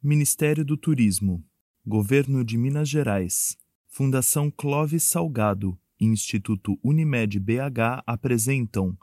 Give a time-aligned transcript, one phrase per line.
[0.00, 1.44] Ministério do Turismo,
[1.84, 3.56] Governo de Minas Gerais,
[3.88, 8.96] Fundação Clóvis Salgado e Instituto Unimed BH apresentam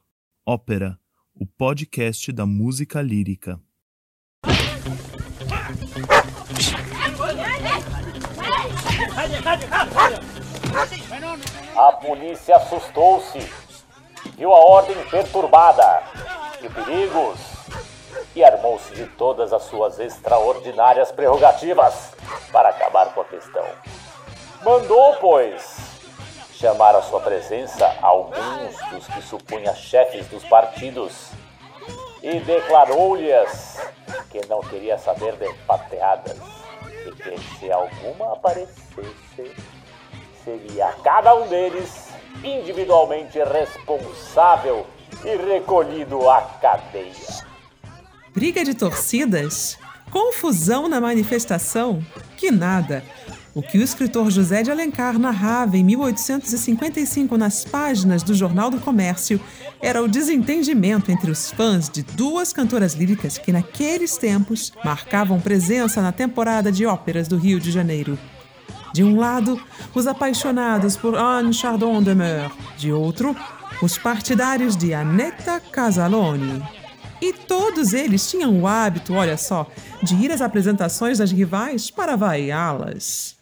[0.46, 0.98] Ópera,
[1.34, 3.62] o podcast da música lírica.
[11.76, 13.40] A polícia assustou-se,
[14.38, 16.04] viu a ordem perturbada
[16.64, 17.55] e perigos
[18.36, 22.12] e armou-se de todas as suas extraordinárias prerrogativas
[22.52, 23.66] para acabar com a questão.
[24.62, 25.78] Mandou, pois,
[26.54, 31.30] chamar à sua presença alguns dos que supunha chefes dos partidos
[32.22, 33.80] e declarou-lhes
[34.30, 36.38] que não queria saber de pateadas
[37.06, 39.56] e que se alguma aparecesse,
[40.44, 42.10] seria cada um deles
[42.44, 44.86] individualmente responsável
[45.24, 47.55] e recolhido à cadeia.
[48.36, 49.78] Briga de torcidas?
[50.12, 52.06] Confusão na manifestação?
[52.36, 53.02] Que nada!
[53.54, 58.78] O que o escritor José de Alencar narrava em 1855 nas páginas do Jornal do
[58.78, 59.40] Comércio
[59.82, 66.02] era o desentendimento entre os fãs de duas cantoras líricas que, naqueles tempos, marcavam presença
[66.02, 68.20] na temporada de óperas do Rio de Janeiro.
[68.94, 69.58] De um lado,
[69.94, 73.34] os apaixonados por Anne Chardon de Meur, de outro,
[73.82, 76.62] os partidários de Annetta Casaloni.
[77.22, 79.68] E todos eles tinham o hábito, olha só,
[80.04, 83.36] de ir às apresentações das rivais para vaiá-las.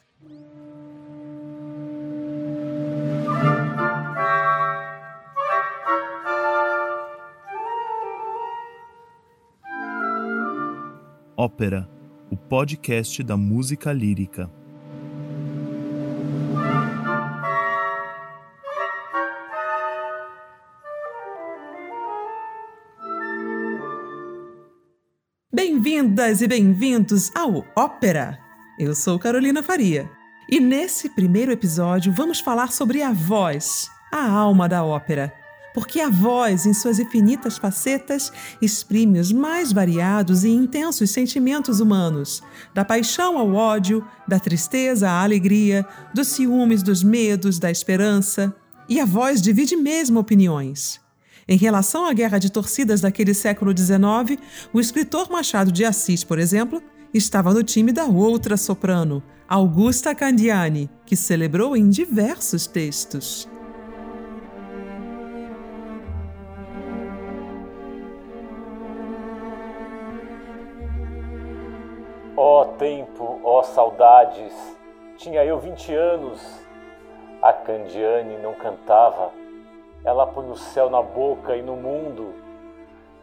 [11.36, 11.90] Ópera,
[12.32, 14.50] o podcast da música lírica.
[26.24, 28.40] Bem-vindas e bem-vindos ao Ópera!
[28.80, 30.10] Eu sou Carolina Faria
[30.50, 35.34] e nesse primeiro episódio vamos falar sobre a voz, a alma da ópera
[35.74, 38.32] porque a voz, em suas infinitas facetas,
[38.62, 42.42] exprime os mais variados e intensos sentimentos humanos,
[42.74, 48.56] da paixão ao ódio, da tristeza à alegria, dos ciúmes, dos medos, da esperança.
[48.88, 51.03] E a voz divide mesmo opiniões.
[51.48, 54.40] Em relação à guerra de torcidas daquele século XIX,
[54.72, 56.82] o escritor Machado de Assis, por exemplo,
[57.14, 63.50] estava no time da outra soprano, Augusta Candiani, que celebrou em diversos textos.
[72.36, 74.54] Ó oh, tempo, ó oh, saudades,
[75.18, 76.42] tinha eu vinte anos.
[77.42, 79.32] A Candiane não cantava,
[80.06, 82.34] ela põe o céu na boca e no mundo.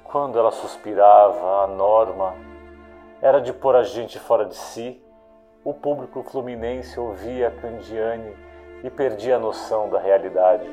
[0.05, 2.35] Quando ela suspirava, a norma
[3.21, 5.01] era de pôr a gente fora de si.
[5.63, 8.35] O público fluminense ouvia a Candiane
[8.83, 10.69] e perdia a noção da realidade.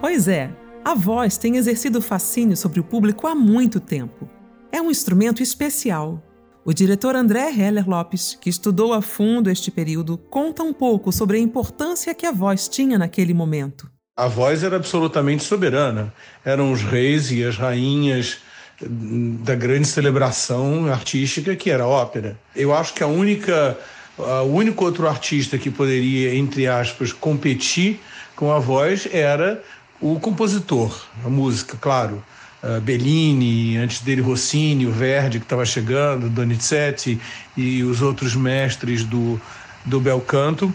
[0.00, 0.50] Pois é,
[0.84, 4.28] a voz tem exercido fascínio sobre o público há muito tempo.
[4.70, 6.20] É um instrumento especial.
[6.64, 11.36] O diretor André Heller Lopes, que estudou a fundo este período, conta um pouco sobre
[11.36, 13.90] a importância que a voz tinha naquele momento.
[14.16, 16.14] A voz era absolutamente soberana.
[16.44, 18.38] Eram os reis e as rainhas
[18.80, 22.38] da grande celebração artística que era a ópera.
[22.54, 23.76] Eu acho que a única,
[24.16, 28.00] o único outro artista que poderia, entre aspas, competir
[28.36, 29.64] com a voz era
[30.00, 32.22] o compositor, a música, claro.
[32.62, 37.20] Uh, Bellini, antes dele Rossini, o Verdi que estava chegando, Donizetti
[37.56, 39.40] e os outros mestres do,
[39.84, 40.72] do bel canto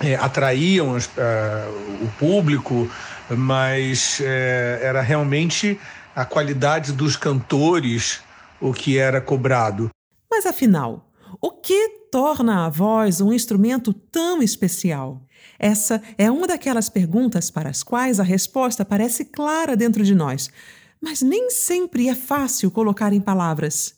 [0.00, 1.10] é, atraíam as, uh,
[2.02, 2.90] o público,
[3.30, 5.78] mas é, era realmente
[6.14, 8.20] a qualidade dos cantores
[8.60, 9.90] o que era cobrado.
[10.30, 11.10] Mas afinal,
[11.40, 15.20] o que torna a voz um instrumento tão especial?
[15.58, 20.50] Essa é uma daquelas perguntas para as quais a resposta parece clara dentro de nós,
[21.04, 23.94] mas nem sempre é fácil colocar em palavras.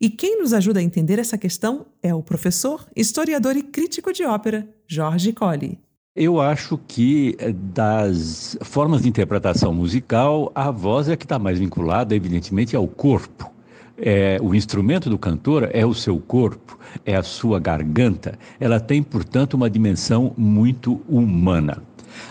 [0.00, 4.24] E quem nos ajuda a entender essa questão é o professor, historiador e crítico de
[4.24, 5.78] ópera, Jorge Colli.
[6.16, 11.56] Eu acho que eh, das formas de interpretação musical, a voz é que está mais
[11.56, 13.48] vinculada, evidentemente, ao corpo.
[13.96, 18.36] É, o instrumento do cantor é o seu corpo, é a sua garganta.
[18.58, 21.80] Ela tem, portanto, uma dimensão muito humana.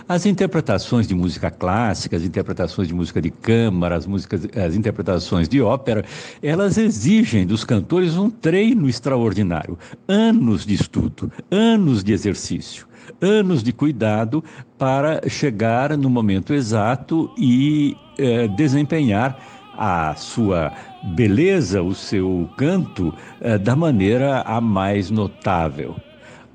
[0.07, 5.47] As interpretações de música clássica, as interpretações de música de câmara, as, músicas, as interpretações
[5.47, 6.03] de ópera,
[6.41, 9.77] elas exigem dos cantores um treino extraordinário,
[10.07, 12.88] anos de estudo, anos de exercício,
[13.21, 14.44] anos de cuidado
[14.77, 19.39] para chegar no momento exato e eh, desempenhar
[19.80, 20.74] a sua
[21.15, 25.95] beleza o seu canto uh, da maneira a mais notável.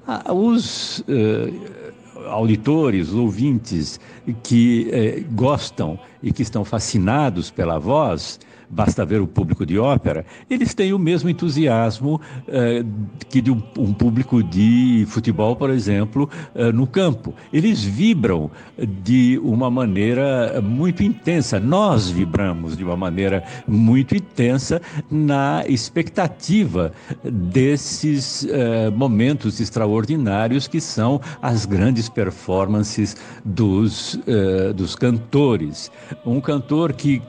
[0.07, 1.84] Ah, os uh,
[2.27, 4.01] auditores, ouvintes
[4.43, 10.25] que uh, gostam e que estão fascinados pela voz, basta ver o público de ópera,
[10.49, 16.29] eles têm o mesmo entusiasmo uh, que de um, um, público de futebol, por exemplo,
[16.55, 17.35] uh, no campo.
[17.53, 18.51] Eles vibram
[19.03, 21.61] de uma maneira muito intensa.
[21.61, 24.81] Nós vibramos de uma maneira muito intensa
[25.11, 34.19] na expectativa desses uh, momentos extraordinários que são as grandes performances dos,
[34.75, 35.91] dos cantores.
[36.25, 37.23] Um cantor que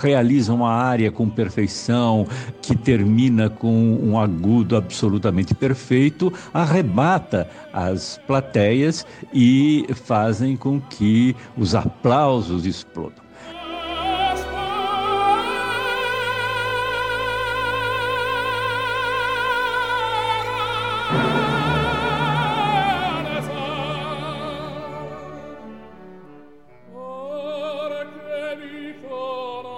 [0.00, 2.26] realiza uma área com perfeição,
[2.60, 11.74] que termina com um agudo absolutamente perfeito, arrebata as plateias e fazem com que os
[11.74, 13.21] aplausos explodam.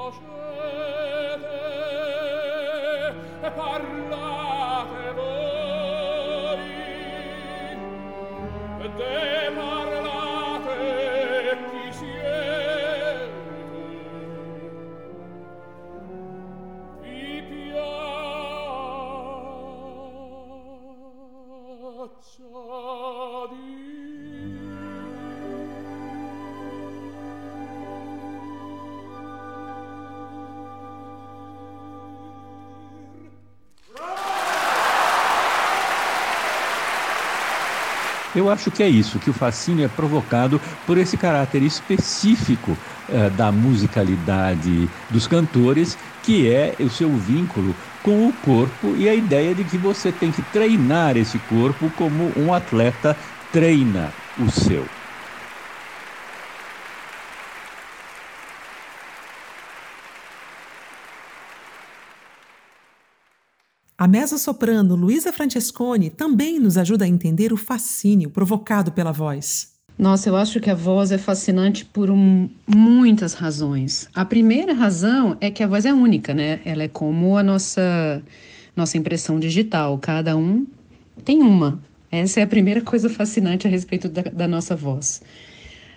[0.04, 0.24] conoscete
[3.42, 4.23] e parla
[38.34, 43.30] Eu acho que é isso, que o fascínio é provocado por esse caráter específico uh,
[43.30, 49.54] da musicalidade dos cantores, que é o seu vínculo com o corpo e a ideia
[49.54, 53.16] de que você tem que treinar esse corpo como um atleta
[53.50, 54.90] treina o seu.
[64.04, 69.72] A mezzo-soprano Luísa Francesconi também nos ajuda a entender o fascínio provocado pela voz.
[69.98, 74.06] Nossa, eu acho que a voz é fascinante por um, muitas razões.
[74.14, 76.60] A primeira razão é que a voz é única, né?
[76.66, 78.22] Ela é como a nossa
[78.76, 79.96] nossa impressão digital.
[79.96, 80.66] Cada um
[81.24, 81.80] tem uma.
[82.12, 85.22] Essa é a primeira coisa fascinante a respeito da, da nossa voz.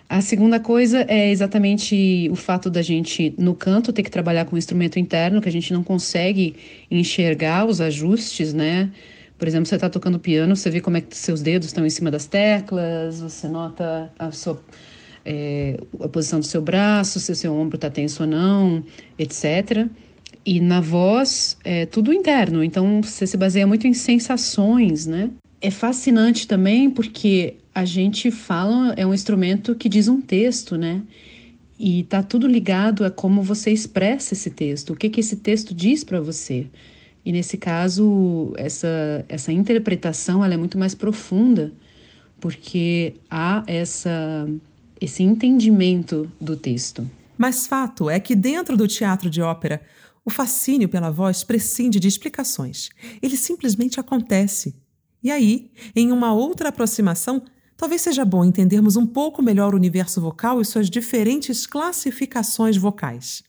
[0.10, 4.56] A segunda coisa é exatamente o fato da gente, no canto, ter que trabalhar com
[4.56, 6.56] o instrumento interno, que a gente não consegue
[6.90, 8.90] enxergar os ajustes, né?
[9.38, 11.90] Por exemplo, você está tocando piano, você vê como é que seus dedos estão em
[11.90, 14.62] cima das teclas, você nota a sua
[15.26, 18.82] é, a posição do seu braço, se o seu ombro está tenso ou não,
[19.20, 19.88] etc.
[20.46, 25.30] E na voz é tudo interno, então você se baseia muito em sensações, né?
[25.60, 31.04] É fascinante também porque a gente fala, é um instrumento que diz um texto, né?
[31.78, 35.76] E tá tudo ligado a como você expressa esse texto, o que que esse texto
[35.76, 36.66] diz para você.
[37.24, 41.72] E nesse caso, essa essa interpretação ela é muito mais profunda,
[42.40, 44.50] porque há essa
[45.00, 47.08] esse entendimento do texto.
[47.38, 49.84] Mas fato é que dentro do teatro de ópera,
[50.26, 52.90] o fascínio pela voz prescinde de explicações.
[53.22, 54.76] Ele simplesmente acontece.
[55.22, 57.44] E aí, em uma outra aproximação,
[57.78, 63.44] talvez seja bom entendermos um pouco melhor o universo vocal e suas diferentes classificações vocais.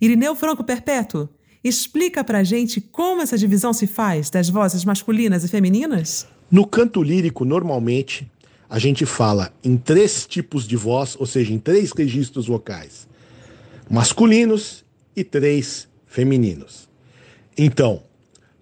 [0.00, 1.28] Irineu Franco Perpétuo,
[1.62, 6.26] explica pra gente como essa divisão se faz das vozes masculinas e femininas?
[6.50, 8.30] No canto lírico, normalmente,
[8.70, 13.06] a gente fala em três tipos de voz, ou seja, em três registros vocais:
[13.90, 14.82] masculinos
[15.14, 16.88] e três femininos.
[17.56, 18.02] Então,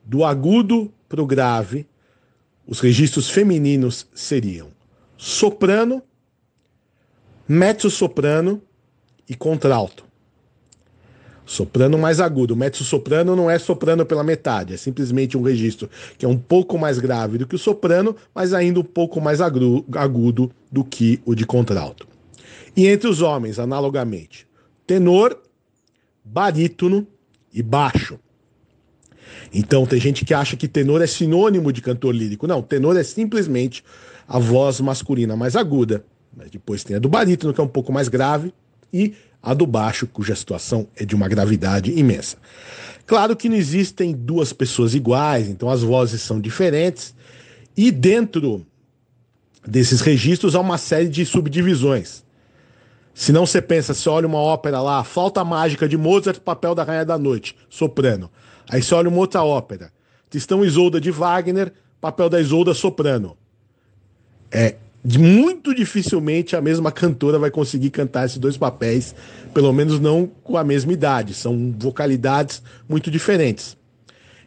[0.05, 1.87] do agudo para o grave,
[2.67, 4.76] os registros femininos seriam
[5.17, 6.03] soprano,
[7.49, 8.63] mezzo-soprano
[9.29, 10.05] e contralto.
[11.45, 12.57] Soprano mais agudo.
[12.57, 16.99] Mezzo-soprano não é soprano pela metade, é simplesmente um registro que é um pouco mais
[16.99, 21.47] grave do que o soprano, mas ainda um pouco mais agudo do que o de
[21.47, 22.09] contralto.
[22.77, 24.47] E entre os homens, analogamente,
[24.87, 25.41] tenor,
[26.25, 27.07] barítono
[27.55, 28.19] e baixo.
[29.55, 32.47] Então tem gente que acha que tenor é sinônimo de cantor lírico.
[32.47, 33.85] Não, tenor é simplesmente
[34.27, 36.05] a voz masculina mais aguda.
[36.37, 38.53] Mas depois tem a do barítono, que é um pouco mais grave,
[38.93, 42.37] e a do baixo, cuja situação é de uma gravidade imensa.
[43.07, 47.15] Claro que não existem duas pessoas iguais, então as vozes são diferentes,
[47.77, 48.67] e dentro
[49.67, 52.25] desses registros há uma série de subdivisões.
[53.15, 56.83] Se não você pensa, você olha uma ópera lá, Falta Mágica de Mozart, papel da
[56.83, 58.31] Rainha da Noite, soprano.
[58.69, 59.93] Aí você olha uma outra ópera,
[60.29, 63.37] Tristão Isolda de Wagner, papel da Isolda, soprano.
[64.51, 64.77] É,
[65.19, 69.15] muito dificilmente a mesma cantora vai conseguir cantar esses dois papéis,
[69.55, 73.77] pelo menos não com a mesma idade, são vocalidades muito diferentes.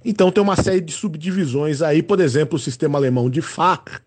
[0.03, 4.01] Então tem uma série de subdivisões aí, por exemplo, o sistema alemão de Fach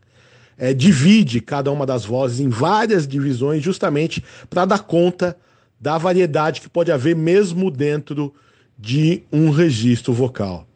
[0.59, 5.37] é, divide cada uma das vozes em várias divisões, justamente para dar conta
[5.81, 8.33] da variedade que pode haver mesmo dentro
[8.79, 10.67] de um registro vocal.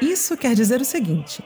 [0.00, 1.42] Isso quer dizer o seguinte: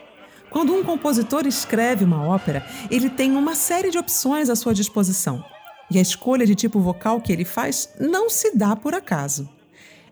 [0.49, 5.43] quando um compositor escreve uma ópera, ele tem uma série de opções à sua disposição.
[5.89, 9.49] E a escolha de tipo vocal que ele faz não se dá por acaso.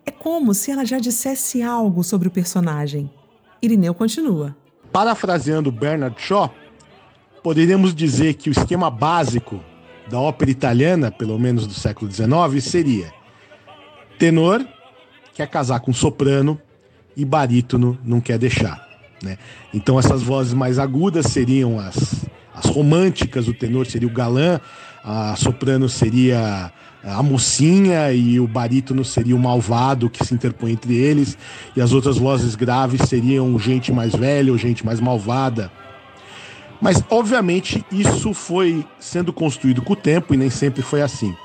[0.05, 3.09] É como se ela já dissesse algo sobre o personagem.
[3.61, 4.55] Irineu continua.
[4.91, 6.53] Parafraseando Bernard Shaw,
[7.43, 9.59] poderíamos dizer que o esquema básico
[10.09, 13.13] da ópera italiana, pelo menos do século XIX, seria
[14.17, 14.65] tenor
[15.39, 16.59] quer casar com soprano
[17.15, 18.85] e barítono não quer deixar.
[19.23, 19.37] Né?
[19.73, 24.59] Então essas vozes mais agudas seriam as, as românticas, o tenor seria o galã,
[25.01, 30.93] a soprano seria a mocinha e o barítono seria o malvado que se interpõe entre
[30.93, 31.37] eles,
[31.73, 35.71] e as outras vozes graves seriam gente mais velha ou gente mais malvada.
[36.81, 41.35] Mas, obviamente, isso foi sendo construído com o tempo e nem sempre foi assim.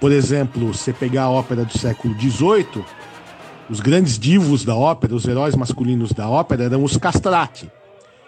[0.00, 2.84] Por exemplo, você pegar a ópera do século XVIII,
[3.68, 7.70] os grandes divos da ópera, os heróis masculinos da ópera eram os castrati.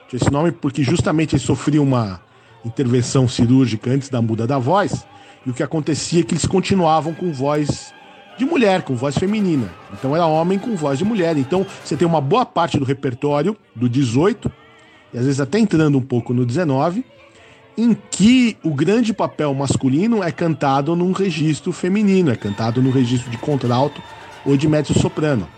[0.09, 2.21] Tinha esse nome porque justamente eles sofriam uma
[2.65, 5.07] intervenção cirúrgica antes da muda da voz,
[5.47, 7.93] e o que acontecia é que eles continuavam com voz
[8.37, 9.69] de mulher, com voz feminina.
[9.93, 11.37] Então era homem com voz de mulher.
[11.37, 14.51] Então você tem uma boa parte do repertório do 18
[15.13, 17.05] e às vezes até entrando um pouco no 19,
[17.77, 23.31] em que o grande papel masculino é cantado num registro feminino, é cantado no registro
[23.31, 24.03] de contralto
[24.45, 25.49] ou de mezzo-soprano.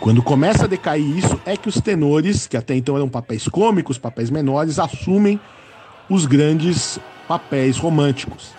[0.00, 3.96] Quando começa a decair isso, é que os tenores, que até então eram papéis cômicos,
[3.96, 5.40] papéis menores, assumem
[6.10, 8.50] os grandes papéis românticos.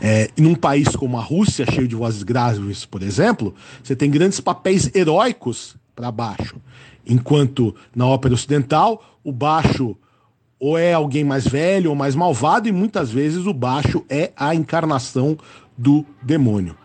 [0.00, 4.40] É, num país como a Rússia, cheio de vozes graves, por exemplo, você tem grandes
[4.40, 6.56] papéis heróicos para baixo.
[7.06, 9.96] Enquanto na ópera ocidental, o baixo
[10.58, 14.54] ou é alguém mais velho ou mais malvado, e muitas vezes o baixo é a
[14.54, 15.36] encarnação
[15.76, 16.76] do demônio.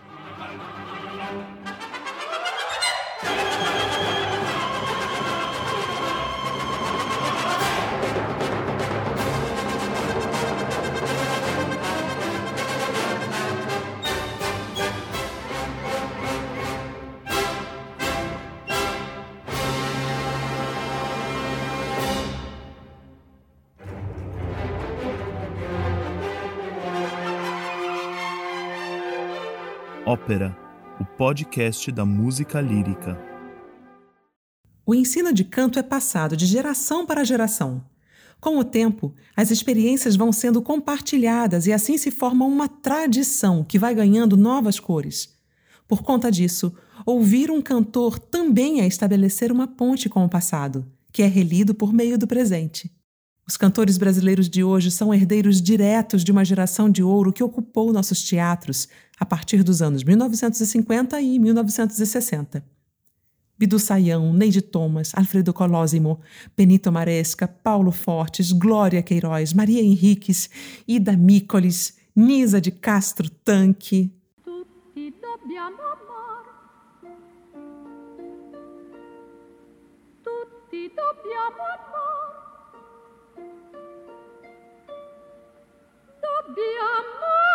[30.12, 30.58] Ópera,
[31.00, 33.16] o podcast da música lírica.
[34.84, 37.86] O ensino de canto é passado de geração para geração.
[38.42, 43.78] Com o tempo, as experiências vão sendo compartilhadas e assim se forma uma tradição que
[43.78, 45.38] vai ganhando novas cores.
[45.88, 46.74] Por conta disso,
[47.06, 51.94] ouvir um cantor também é estabelecer uma ponte com o passado, que é relido por
[51.94, 52.92] meio do presente.
[53.50, 57.92] Os cantores brasileiros de hoje são herdeiros diretos de uma geração de ouro que ocupou
[57.92, 58.88] nossos teatros
[59.20, 62.64] a partir dos anos 1950 e 1960.
[63.58, 66.20] Bidu Saião, Neide Thomas, Alfredo Colosimo,
[66.56, 70.48] Benito Maresca, Paulo Fortes, Glória Queiroz, Maria Henriques,
[70.88, 74.14] Ida Mícolis, Nisa de Castro Tanque.
[74.44, 75.32] Tutti.
[86.56, 87.49] di amore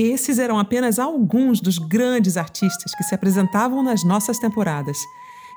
[0.00, 4.96] Esses eram apenas alguns dos grandes artistas que se apresentavam nas nossas temporadas.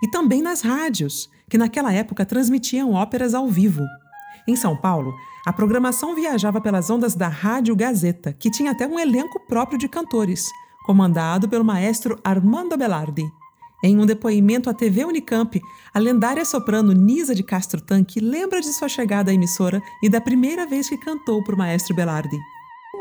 [0.04, 3.84] E também nas rádios, que naquela época transmitiam óperas ao vivo.
[4.46, 5.14] Em São Paulo,
[5.46, 9.88] a programação viajava pelas ondas da Rádio Gazeta, que tinha até um elenco próprio de
[9.88, 10.44] cantores,
[10.86, 13.24] comandado pelo maestro Armando Belardi.
[13.82, 15.62] Em um depoimento à TV Unicamp,
[15.94, 20.20] a lendária soprano Nisa de Castro Tanque lembra de sua chegada à emissora e da
[20.20, 22.38] primeira vez que cantou para o maestro Belardi.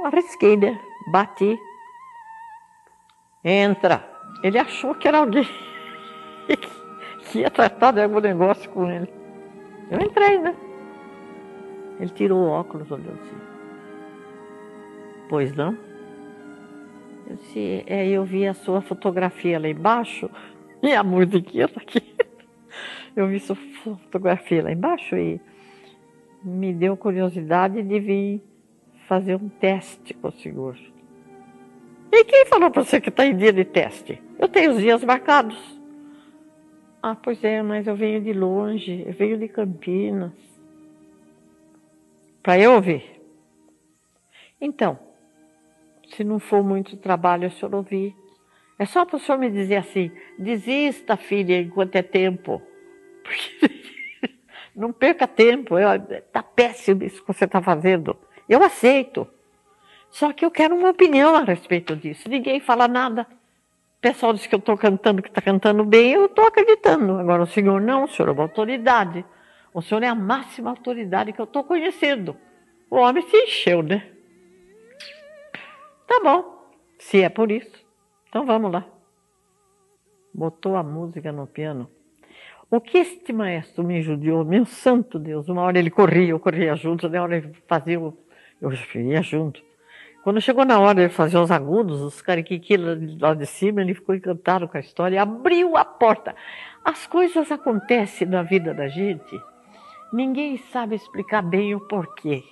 [0.05, 0.79] Arrisquei, né?
[1.11, 1.59] Bati.
[3.45, 4.09] Entra.
[4.43, 5.47] Ele achou que era alguém
[7.31, 9.09] que ia tratar de algum negócio com ele.
[9.91, 10.55] Eu entrei, né?
[12.01, 13.37] Ele tirou o óculos, olhou assim.
[15.29, 15.77] Pois não?
[17.29, 20.29] Eu disse, é, eu vi a sua fotografia lá embaixo
[20.83, 22.03] e a musiquinha tá aqui.
[23.15, 25.39] Eu vi sua fotografia lá embaixo e
[26.43, 28.43] me deu curiosidade de vir
[29.07, 30.79] fazer um teste com o senhor.
[32.13, 34.23] E quem falou para você que está em dia de teste?
[34.39, 35.57] Eu tenho os dias marcados.
[37.03, 40.33] Ah, pois é, mas eu venho de longe, eu venho de Campinas.
[42.43, 43.03] Para eu ouvir.
[44.61, 44.99] Então,
[46.15, 48.15] se não for muito trabalho, o senhor ouvir.
[48.79, 52.61] É só para o senhor me dizer assim: desista, filha, enquanto é tempo.
[54.75, 58.17] Não perca tempo, está péssimo isso que você está fazendo.
[58.49, 59.29] Eu aceito.
[60.13, 62.29] Só que eu quero uma opinião a respeito disso.
[62.29, 63.27] Ninguém fala nada.
[63.97, 67.19] O pessoal diz que eu estou cantando, que está cantando bem, eu estou acreditando.
[67.19, 69.25] Agora o senhor não, o senhor é uma autoridade.
[69.73, 72.37] O senhor é a máxima autoridade que eu estou conhecendo.
[72.91, 74.07] O homem se encheu, né?
[76.07, 77.73] Tá bom, se é por isso.
[78.29, 78.85] Então vamos lá.
[80.35, 81.91] Botou a música no piano.
[82.71, 86.77] O que este maestro me judiou, meu santo Deus, uma hora ele corria, eu corria
[86.77, 89.72] junto, uma hora ele fazia, eu ia junto.
[90.23, 94.15] Quando chegou na hora de fazer os agudos, os cariquiqui lá de cima, ele ficou
[94.15, 96.35] encantado com a história e abriu a porta.
[96.85, 99.41] As coisas acontecem na vida da gente,
[100.13, 102.45] ninguém sabe explicar bem o porquê.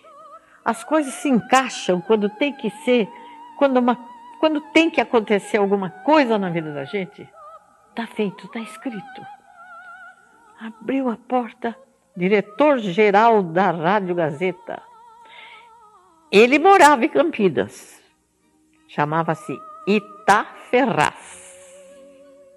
[0.65, 3.09] As coisas se encaixam quando tem que ser,
[3.57, 3.97] quando uma
[4.41, 7.29] quando tem que acontecer alguma coisa na vida da gente,
[7.91, 9.27] está feito, está escrito.
[10.59, 11.77] Abriu a porta,
[12.17, 14.90] diretor-geral da Rádio Gazeta.
[16.31, 18.01] Ele morava em Campinas.
[18.89, 21.75] Chamava-se Ita Ferraz,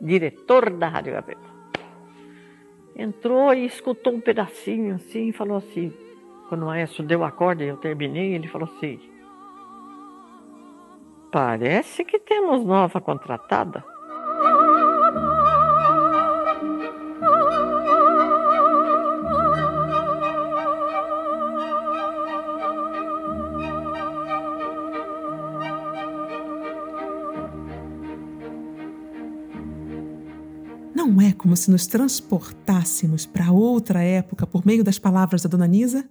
[0.02, 1.54] diretor da Rádio Gazeta.
[2.96, 5.92] Entrou e escutou um pedacinho assim e falou assim,
[6.50, 9.00] quando o maestro deu a corda e eu terminei, ele falou assim,
[11.34, 13.84] Parece que temos nova contratada.
[31.54, 36.04] Como se nos transportássemos para outra época por meio das palavras da Dona Nisa?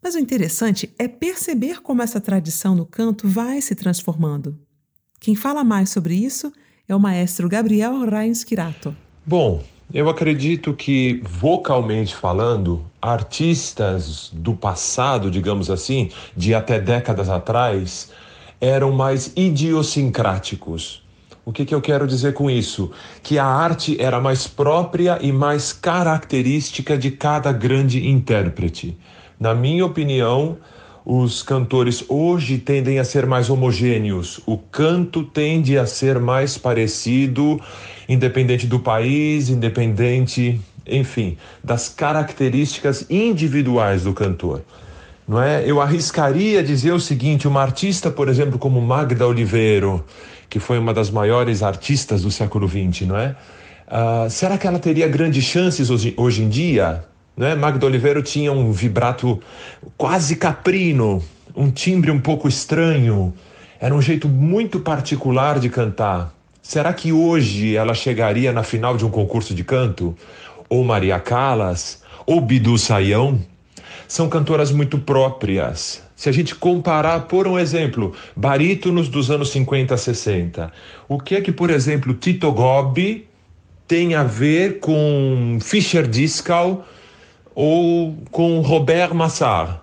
[0.00, 4.56] Mas o interessante é perceber como essa tradição no canto vai se transformando.
[5.18, 6.52] Quem fala mais sobre isso
[6.86, 8.96] é o maestro Gabriel Rainskirato.
[9.26, 18.12] Bom, eu acredito que, vocalmente falando, artistas do passado, digamos assim, de até décadas atrás,
[18.60, 21.04] eram mais idiosincráticos.
[21.46, 22.90] O que, que eu quero dizer com isso?
[23.22, 28.98] Que a arte era mais própria e mais característica de cada grande intérprete.
[29.38, 30.58] Na minha opinião,
[31.04, 34.40] os cantores hoje tendem a ser mais homogêneos.
[34.44, 37.60] O canto tende a ser mais parecido,
[38.08, 44.62] independente do país, independente, enfim, das características individuais do cantor.
[45.28, 45.62] Não é?
[45.64, 50.04] Eu arriscaria dizer o seguinte: uma artista, por exemplo, como Magda Oliveiro,
[50.48, 53.36] que foi uma das maiores artistas do século XX, não é?
[53.86, 57.04] Uh, será que ela teria grandes chances hoje, hoje em dia?
[57.36, 57.54] Né?
[57.54, 59.40] Magda Oliveira tinha um vibrato
[59.96, 61.22] quase caprino,
[61.54, 63.32] um timbre um pouco estranho.
[63.78, 66.34] Era um jeito muito particular de cantar.
[66.62, 70.16] Será que hoje ela chegaria na final de um concurso de canto?
[70.68, 72.02] Ou Maria Callas?
[72.26, 73.38] Ou Bidu Saião?
[74.08, 76.05] São cantoras muito próprias.
[76.16, 80.72] Se a gente comparar, por um exemplo, barítonos dos anos 50 a 60,
[81.06, 83.28] o que é que, por exemplo, Tito Gobbi
[83.86, 86.86] tem a ver com Fischer Discal
[87.54, 89.78] ou com Robert Massard,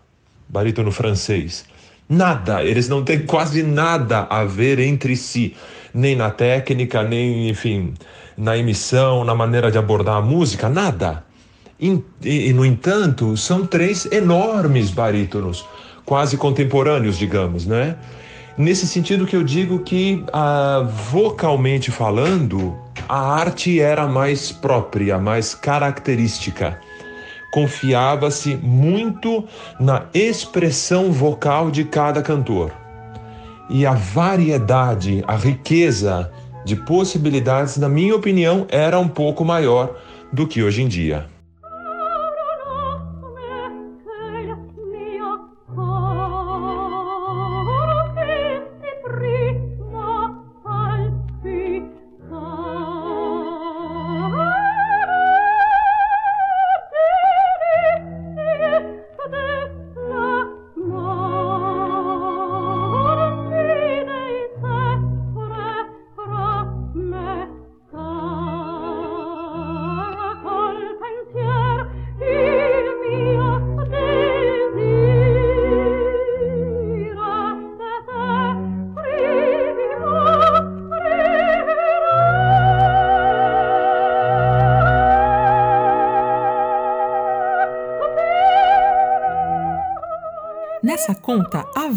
[0.50, 1.66] barítono francês.
[2.10, 5.56] Nada, eles não têm quase nada a ver entre si,
[5.94, 7.94] nem na técnica, nem, enfim,
[8.36, 11.24] na emissão, na maneira de abordar a música, nada.
[11.80, 15.66] E, e, no entanto, são três enormes barítonos,
[16.06, 17.96] quase contemporâneos, digamos, né?
[18.58, 22.76] Nesse sentido que eu digo que, ah, vocalmente falando,
[23.10, 26.80] a arte era mais própria, mais característica.
[27.52, 29.44] Confiava-se muito
[29.80, 32.72] na expressão vocal de cada cantor.
[33.70, 36.32] E a variedade, a riqueza
[36.64, 39.96] de possibilidades, na minha opinião, era um pouco maior
[40.32, 41.33] do que hoje em dia.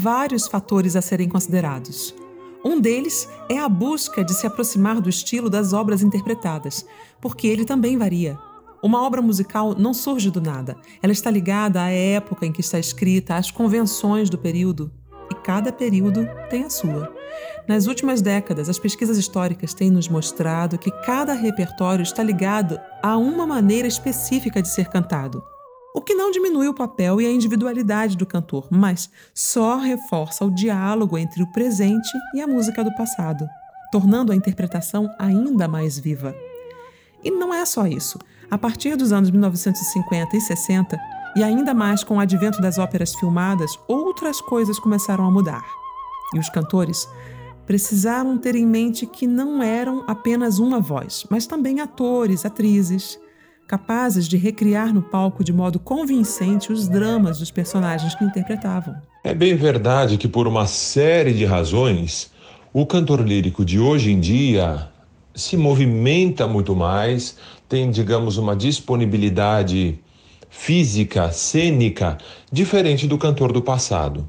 [0.06, 2.14] Vários fatores a serem considerados.
[2.64, 6.86] Um deles é a busca de se aproximar do estilo das obras interpretadas,
[7.20, 8.38] porque ele também varia.
[8.80, 12.78] Uma obra musical não surge do nada, ela está ligada à época em que está
[12.78, 14.92] escrita, às convenções do período,
[15.28, 17.12] e cada período tem a sua.
[17.66, 23.16] Nas últimas décadas, as pesquisas históricas têm nos mostrado que cada repertório está ligado a
[23.16, 25.42] uma maneira específica de ser cantado
[26.06, 31.18] que não diminui o papel e a individualidade do cantor, mas só reforça o diálogo
[31.18, 33.46] entre o presente e a música do passado,
[33.90, 36.34] tornando a interpretação ainda mais viva.
[37.24, 38.20] E não é só isso.
[38.48, 40.96] A partir dos anos 1950 e 60,
[41.34, 45.64] e ainda mais com o advento das óperas filmadas, outras coisas começaram a mudar.
[46.32, 47.08] E os cantores
[47.66, 53.18] precisaram ter em mente que não eram apenas uma voz, mas também atores, atrizes,
[53.66, 58.94] capazes de recriar no palco de modo convincente os dramas dos personagens que interpretavam.
[59.24, 62.30] É bem verdade que, por uma série de razões,
[62.72, 64.88] o cantor lírico de hoje em dia
[65.34, 67.36] se movimenta muito mais,
[67.68, 69.98] tem, digamos, uma disponibilidade
[70.48, 72.16] física, cênica,
[72.50, 74.26] diferente do cantor do passado.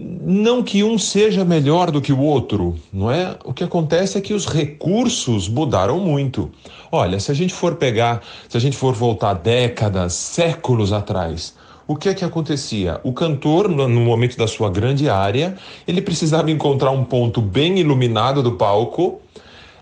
[0.00, 3.36] Não que um seja melhor do que o outro, não é?
[3.44, 6.52] O que acontece é que os recursos mudaram muito.
[6.92, 11.52] Olha, se a gente for pegar, se a gente for voltar décadas, séculos atrás,
[11.84, 13.00] o que é que acontecia?
[13.02, 18.40] O cantor, no momento da sua grande área, ele precisava encontrar um ponto bem iluminado
[18.40, 19.20] do palco,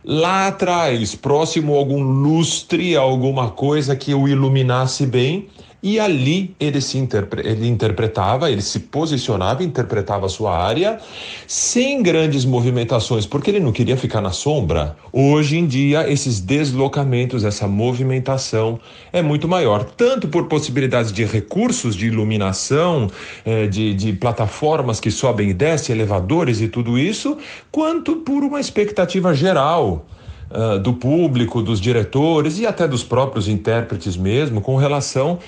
[0.02, 5.48] lá atrás, próximo a algum lustre, alguma coisa que o iluminasse bem,
[5.82, 10.98] e ali ele se interpre ele interpretava, ele se posicionava, interpretava a sua área
[11.46, 14.96] sem grandes movimentações, porque ele não queria ficar na sombra.
[15.12, 18.80] Hoje em dia, esses deslocamentos, essa movimentação
[19.12, 23.10] é muito maior, tanto por possibilidades de recursos de iluminação,
[23.44, 27.38] eh, de, de plataformas que sobem e descem, elevadores e tudo isso,
[27.70, 30.06] quanto por uma expectativa geral
[30.50, 35.38] uh, do público, dos diretores e até dos próprios intérpretes mesmo, com relação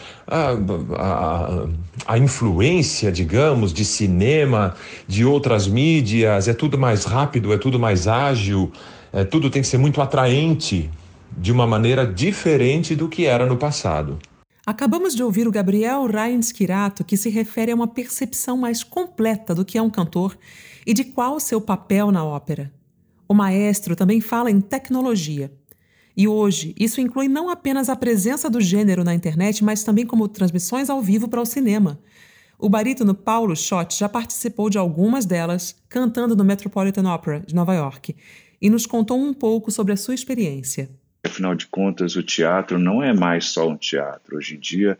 [2.07, 4.75] à influência, digamos, de cinema,
[5.07, 6.49] de outras mídias.
[6.49, 8.71] É tudo mais rápido, é tudo mais ágil,
[9.13, 10.91] é, tudo tem que ser muito atraente
[11.37, 14.19] de uma maneira diferente do que era no passado.
[14.67, 19.55] Acabamos de ouvir o Gabriel Reins Kirato, que se refere a uma percepção mais completa
[19.55, 20.37] do que é um cantor
[20.87, 22.71] e de qual o seu papel na ópera.
[23.29, 25.53] O maestro também fala em tecnologia.
[26.17, 30.27] E hoje, isso inclui não apenas a presença do gênero na internet, mas também como
[30.27, 32.01] transmissões ao vivo para o cinema.
[32.59, 37.73] O barítono Paulo Schott já participou de algumas delas, cantando no Metropolitan Opera de Nova
[37.75, 38.17] York,
[38.61, 40.91] e nos contou um pouco sobre a sua experiência.
[41.23, 44.39] Afinal de contas, o teatro não é mais só um teatro.
[44.39, 44.99] Hoje em dia,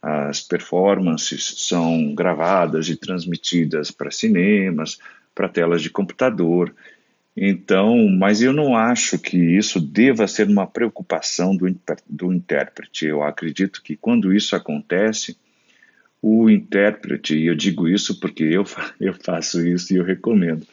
[0.00, 4.98] as performances são gravadas e transmitidas para cinemas,
[5.34, 6.74] para telas de computador.
[7.42, 11.74] Então, mas eu não acho que isso deva ser uma preocupação do,
[12.06, 13.06] do intérprete.
[13.06, 15.38] Eu acredito que quando isso acontece,
[16.20, 18.64] o intérprete, e eu digo isso porque eu,
[19.00, 20.66] eu faço isso e eu recomendo,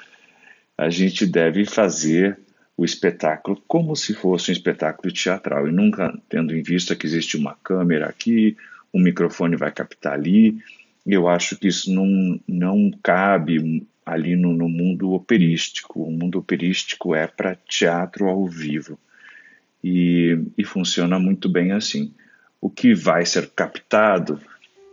[0.78, 2.38] a gente deve fazer
[2.76, 7.38] o espetáculo como se fosse um espetáculo teatral e nunca tendo em vista que existe
[7.38, 8.58] uma câmera aqui,
[8.94, 10.58] um microfone vai captar ali.
[11.06, 16.04] Eu acho que isso não, não cabe ali no, no mundo operístico.
[16.04, 18.98] O mundo operístico é para teatro ao vivo
[19.84, 22.14] e, e funciona muito bem assim.
[22.60, 24.40] O que vai ser captado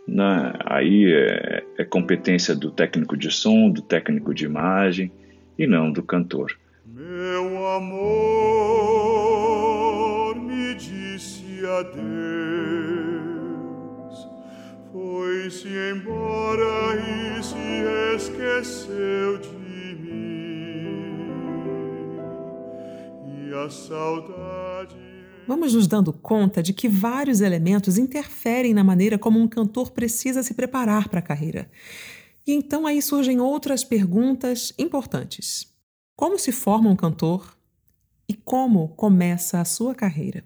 [0.07, 0.53] né?
[0.65, 5.11] aí é, é competência do técnico de som, do técnico de imagem
[5.57, 6.55] e não do cantor.
[6.85, 7.95] Meu amor
[10.35, 12.14] me disse adeus,
[15.45, 17.55] foi-se embora e se
[18.15, 20.09] esqueceu de mim,
[23.27, 24.95] e a saudade.
[25.47, 30.41] Vamos nos dando conta de que vários elementos interferem na maneira como um cantor precisa
[30.41, 31.69] se preparar para a carreira.
[32.47, 35.71] E então aí surgem outras perguntas importantes.
[36.15, 37.55] Como se forma um cantor
[38.27, 40.43] e como começa a sua carreira?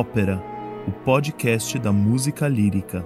[0.00, 0.40] Ópera,
[0.86, 3.04] o podcast da música lírica.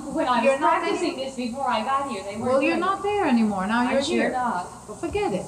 [0.14, 2.72] when I You're was not practicing this before I got here, they weren't Well, you're
[2.72, 3.66] doing not there anymore.
[3.66, 4.30] Now I'm you're sure here.
[4.32, 4.66] not.
[4.88, 5.46] Well, forget it.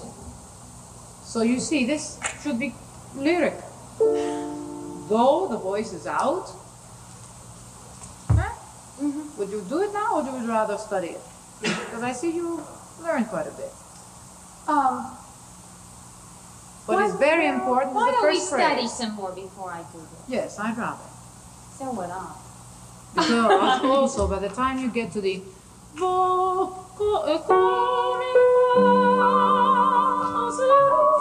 [1.24, 2.74] So you see, this should be
[3.14, 3.54] lyric.
[3.98, 6.48] Though the voice is out.
[8.28, 8.52] Huh?
[9.00, 9.38] Mm-hmm.
[9.38, 11.20] Would you do it now, or would you rather study it?
[11.60, 12.62] Because I see you
[13.02, 13.72] learn quite a bit.
[14.68, 15.16] Um,
[16.88, 17.94] it's very important.
[17.94, 18.92] Why the don't we first study phrase.
[18.92, 20.22] some more before I do this?
[20.28, 21.02] Yes, I'd rather.
[21.78, 22.34] So would I.
[23.14, 25.42] Because also by the time you get to the
[30.58, 31.11] that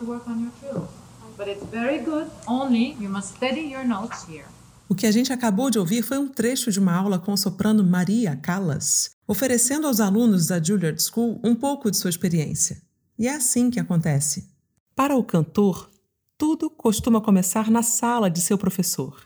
[0.00, 0.88] to work on your.
[1.36, 2.28] But it's very good.
[2.46, 4.46] Only you must your notes here.
[4.88, 7.84] O que a gente acabou de ouvir foi um trecho de uma aula com soprano
[7.84, 12.82] Maria Callas, oferecendo aos alunos da Juilliard School um pouco de sua experiência.
[13.16, 14.50] E é assim que acontece.
[14.96, 15.88] Para o cantor,
[16.36, 19.22] tudo costuma começar na sala de seu professor.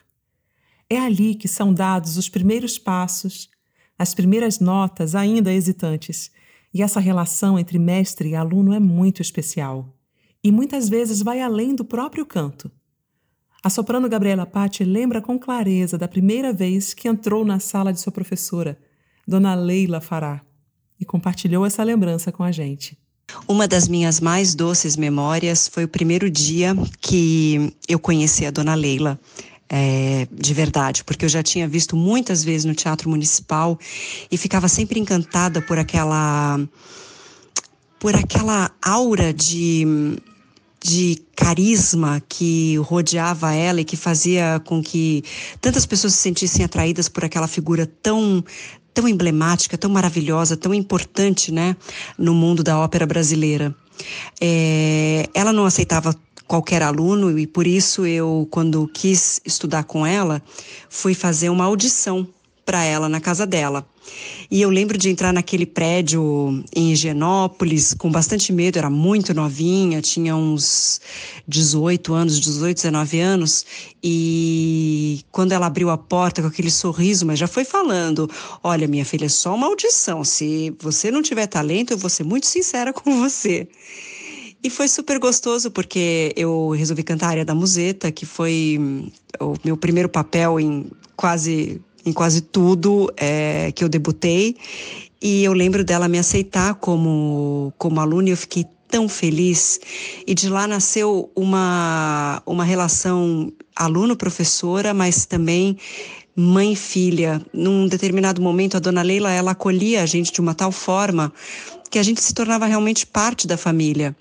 [0.90, 3.48] É ali que são dados os primeiros passos,
[3.98, 6.30] as primeiras notas ainda hesitantes,
[6.74, 9.93] e essa relação entre mestre e aluno é muito especial.
[10.44, 12.70] E muitas vezes vai além do próprio canto.
[13.62, 17.98] A soprano Gabriela Patti lembra com clareza da primeira vez que entrou na sala de
[17.98, 18.78] sua professora,
[19.26, 20.42] Dona Leila Fará,
[21.00, 22.98] e compartilhou essa lembrança com a gente.
[23.48, 28.74] Uma das minhas mais doces memórias foi o primeiro dia que eu conheci a Dona
[28.74, 29.18] Leila.
[29.66, 33.78] é, de verdade, porque eu já tinha visto muitas vezes no Teatro Municipal
[34.30, 36.60] e ficava sempre encantada por aquela
[37.98, 39.86] por aquela aura de
[40.84, 45.24] de carisma que rodeava ela e que fazia com que
[45.58, 48.44] tantas pessoas se sentissem atraídas por aquela figura tão
[48.92, 51.74] tão emblemática, tão maravilhosa, tão importante, né,
[52.16, 53.74] no mundo da ópera brasileira.
[54.40, 56.14] É, ela não aceitava
[56.46, 60.40] qualquer aluno e por isso eu, quando quis estudar com ela,
[60.88, 62.28] fui fazer uma audição
[62.64, 63.86] para ela na casa dela.
[64.50, 70.00] E eu lembro de entrar naquele prédio em Higienópolis com bastante medo, era muito novinha,
[70.02, 71.00] tinha uns
[71.48, 73.66] 18 anos, 18, 19 anos,
[74.02, 78.30] e quando ela abriu a porta com aquele sorriso, mas já foi falando:
[78.62, 82.24] Olha, minha filha, é só uma audição, se você não tiver talento, eu vou ser
[82.24, 83.66] muito sincera com você.
[84.62, 88.80] E foi super gostoso porque eu resolvi cantar a área da museta, que foi
[89.38, 94.56] o meu primeiro papel em quase em quase tudo é, que eu debutei.
[95.20, 99.80] E eu lembro dela me aceitar como como aluna e eu fiquei tão feliz.
[100.26, 105.78] E de lá nasceu uma uma relação aluno-professora, mas também
[106.36, 107.40] mãe e filha.
[107.52, 111.32] Num determinado momento, a dona Leila ela acolhia a gente de uma tal forma
[111.90, 114.16] que a gente se tornava realmente parte da família.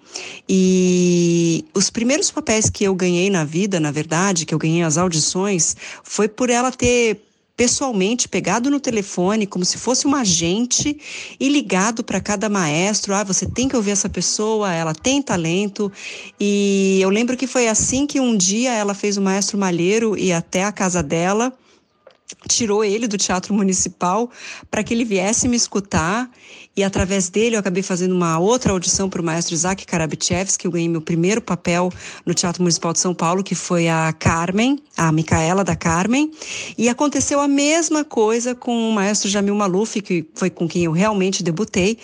[0.48, 4.96] E os primeiros papéis que eu ganhei na vida, na verdade, que eu ganhei as
[4.96, 7.20] audições, foi por ela ter
[7.56, 10.98] pessoalmente, pegado no telefone, como se fosse um agente,
[11.40, 13.14] e ligado para cada maestro.
[13.14, 15.92] Ah, você tem que ouvir essa pessoa, ela tem talento.
[16.40, 20.34] E eu lembro que foi assim que um dia ela fez o maestro Malheiro ir
[20.34, 21.54] até a casa dela
[22.48, 24.30] tirou ele do teatro municipal
[24.70, 26.30] para que ele viesse me escutar
[26.76, 30.72] e através dele eu acabei fazendo uma outra audição para o maestro Isaac Karabichevski, eu
[30.72, 31.92] ganhei meu primeiro papel
[32.26, 36.32] no Teatro Municipal de São Paulo, que foi a Carmen, a Micaela da Carmen,
[36.78, 40.92] e aconteceu a mesma coisa com o maestro Jamil Maluf, que foi com quem eu
[40.92, 41.98] realmente debutei,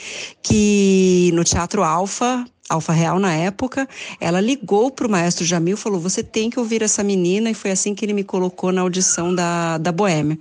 [0.43, 3.89] que no Teatro Alfa, Alfa Real na época,
[4.21, 7.55] ela ligou para o maestro Jamil e falou: Você tem que ouvir essa menina, e
[7.55, 10.37] foi assim que ele me colocou na audição da, da Boêmia.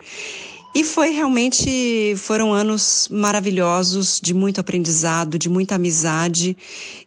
[0.74, 6.56] E foi realmente, foram anos maravilhosos, de muito aprendizado, de muita amizade.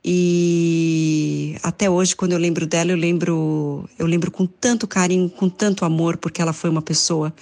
[0.04, 5.48] E até hoje, quando eu lembro dela, eu lembro, eu lembro com tanto carinho, com
[5.48, 7.34] tanto amor, porque ela foi uma pessoa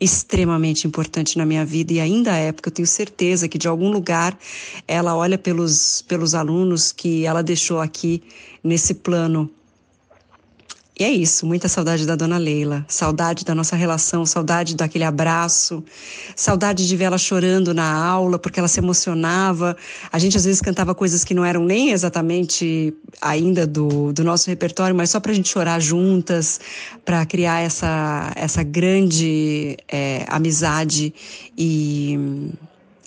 [0.00, 3.90] extremamente importante na minha vida e ainda é, porque eu tenho certeza que de algum
[3.90, 4.36] lugar
[4.88, 8.22] ela olha pelos, pelos alunos que ela deixou aqui
[8.64, 9.50] nesse plano
[11.00, 15.82] e é isso, muita saudade da dona Leila, saudade da nossa relação, saudade daquele abraço,
[16.36, 19.74] saudade de ver ela chorando na aula, porque ela se emocionava.
[20.12, 24.50] A gente às vezes cantava coisas que não eram nem exatamente ainda do, do nosso
[24.50, 26.60] repertório, mas só para a gente chorar juntas,
[27.02, 31.14] para criar essa, essa grande é, amizade
[31.56, 32.52] e,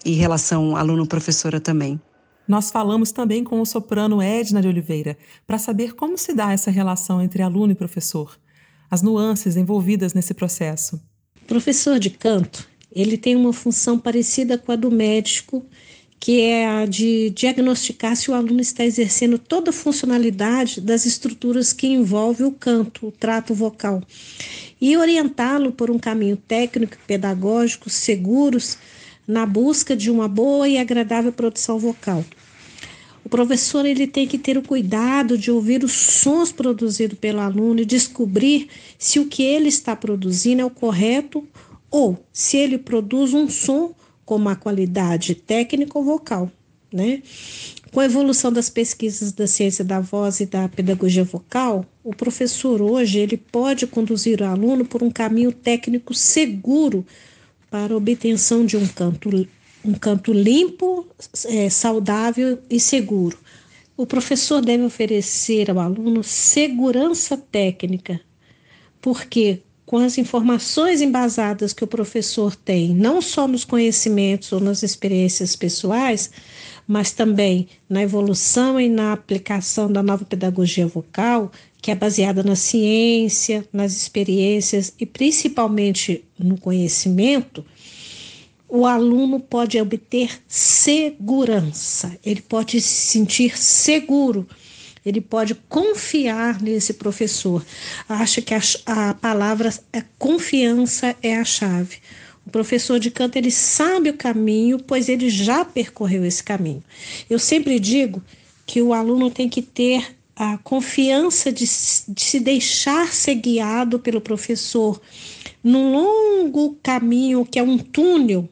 [0.04, 2.02] e relação aluno-professora também.
[2.48, 6.70] Nós falamos também com o soprano Edna de Oliveira para saber como se dá essa
[6.70, 8.38] relação entre aluno e professor,
[8.92, 11.02] as nuances envolvidas nesse processo.
[11.42, 15.66] O professor de canto, ele tem uma função parecida com a do médico,
[16.20, 21.74] que é a de diagnosticar se o aluno está exercendo toda a funcionalidade das estruturas
[21.74, 24.02] que envolvem o canto, o trato vocal,
[24.80, 28.78] e orientá-lo por um caminho técnico e pedagógico seguros
[29.28, 32.24] na busca de uma boa e agradável produção vocal.
[33.24, 37.80] O professor ele tem que ter o cuidado de ouvir os sons produzidos pelo aluno
[37.80, 41.48] e descobrir se o que ele está produzindo é o correto
[41.90, 43.94] ou se ele produz um som
[44.26, 46.52] com uma qualidade técnica ou vocal,
[46.92, 47.22] né?
[47.92, 52.82] Com a evolução das pesquisas da ciência da voz e da pedagogia vocal, o professor
[52.82, 57.06] hoje ele pode conduzir o aluno por um caminho técnico seguro
[57.74, 59.50] para obtenção de um canto,
[59.84, 61.08] um canto limpo,
[61.46, 63.36] é, saudável e seguro.
[63.98, 68.22] O professor deve oferecer ao aluno segurança técnica,
[69.02, 74.84] porque com as informações embasadas que o professor tem, não só nos conhecimentos ou nas
[74.84, 76.32] experiências pessoais,
[76.88, 82.56] mas também na evolução e na aplicação da nova pedagogia vocal, que é baseada na
[82.56, 87.65] ciência, nas experiências e principalmente no conhecimento,
[88.69, 94.48] o aluno pode obter segurança, ele pode se sentir seguro,
[95.06, 97.66] ele pode confiar nesse professor.
[98.08, 101.98] Acho que a, a palavra é confiança é a chave.
[102.46, 106.84] O professor de canto ele sabe o caminho, pois ele já percorreu esse caminho.
[107.30, 108.22] Eu sempre digo
[108.66, 114.20] que o aluno tem que ter a confiança de, de se deixar ser guiado pelo
[114.20, 115.00] professor
[115.63, 118.50] num longo caminho que é um túnel,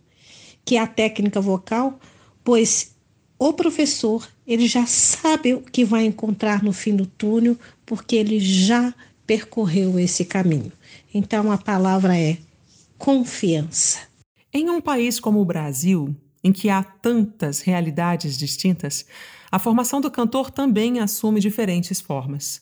[0.64, 2.00] que é a técnica vocal,
[2.44, 2.91] pois
[3.44, 8.40] o professor ele já sabe o que vai encontrar no fim do túnel, porque ele
[8.40, 8.94] já
[9.26, 10.72] percorreu esse caminho.
[11.12, 12.38] Então a palavra é
[13.00, 14.02] confiança.
[14.54, 19.08] Em um país como o Brasil, em que há tantas realidades distintas,
[19.52, 22.62] a formação do cantor também assume diferentes formas.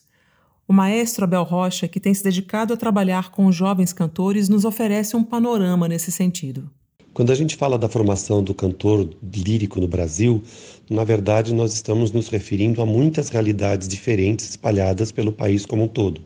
[0.66, 5.14] O maestro Abel Rocha, que tem se dedicado a trabalhar com jovens cantores, nos oferece
[5.14, 6.70] um panorama nesse sentido.
[7.12, 10.40] Quando a gente fala da formação do cantor lírico no Brasil,
[10.88, 15.88] na verdade nós estamos nos referindo a muitas realidades diferentes espalhadas pelo país como um
[15.88, 16.20] todo.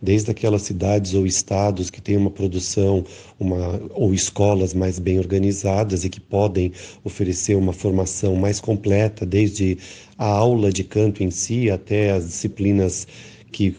[0.00, 3.04] Desde aquelas cidades ou estados que têm uma produção
[3.40, 9.78] uma, ou escolas mais bem organizadas e que podem oferecer uma formação mais completa, desde
[10.16, 13.06] a aula de canto em si até as disciplinas
[13.50, 13.76] que,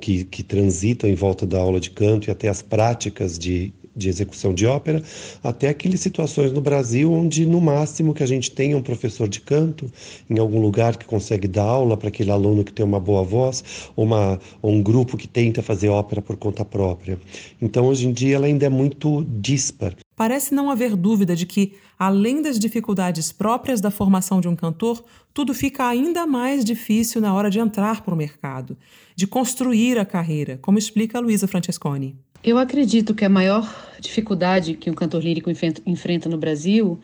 [0.00, 4.08] que, que transitam em volta da aula de canto e até as práticas de de
[4.08, 5.02] execução de ópera,
[5.42, 9.40] até aquelas situações no Brasil onde, no máximo, que a gente tenha um professor de
[9.40, 9.90] canto
[10.28, 13.90] em algum lugar que consegue dar aula para aquele aluno que tem uma boa voz,
[13.94, 17.18] ou, uma, ou um grupo que tenta fazer ópera por conta própria.
[17.60, 19.94] Então, hoje em dia, ela ainda é muito dispar.
[20.16, 25.04] Parece não haver dúvida de que, além das dificuldades próprias da formação de um cantor,
[25.32, 28.76] tudo fica ainda mais difícil na hora de entrar para o mercado,
[29.16, 32.16] de construir a carreira, como explica Luísa Francesconi.
[32.44, 33.66] Eu acredito que a maior
[33.98, 35.50] dificuldade que um cantor lírico
[35.86, 37.00] enfrenta no Brasil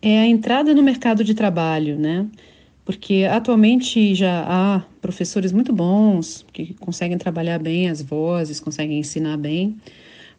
[0.00, 2.26] é a entrada no mercado de trabalho, né?
[2.86, 9.36] Porque atualmente já há professores muito bons que conseguem trabalhar bem as vozes, conseguem ensinar
[9.36, 9.76] bem,